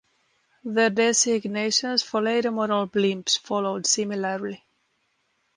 The 0.63 0.89
designations 0.89 2.01
for 2.01 2.23
later 2.23 2.49
model 2.49 2.87
blimps 2.87 3.37
followed 3.37 3.85
similarly. 3.85 4.63